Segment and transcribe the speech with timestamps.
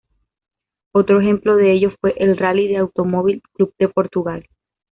[0.93, 4.47] Otro ejemplo de ello fue el Rally del Automóvil Club de Portugal.